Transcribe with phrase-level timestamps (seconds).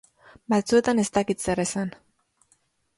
[0.53, 1.95] Batzuetan ez dakit zer esan.